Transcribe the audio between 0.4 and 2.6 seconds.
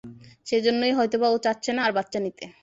সেজন্যই হয়তোবা ও চাচ্ছে না আর বাচ্চা নিতে।